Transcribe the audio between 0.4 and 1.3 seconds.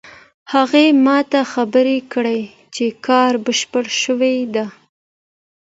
هغې ما